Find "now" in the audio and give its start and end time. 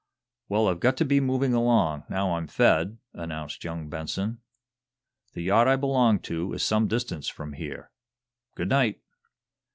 2.09-2.33